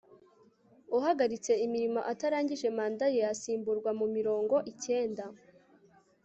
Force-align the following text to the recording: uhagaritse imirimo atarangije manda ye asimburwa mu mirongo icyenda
uhagaritse 0.97 1.51
imirimo 1.65 1.99
atarangije 2.11 2.67
manda 2.77 3.05
ye 3.15 3.21
asimburwa 3.33 3.89
mu 3.99 4.07
mirongo 4.15 4.55
icyenda 4.71 5.23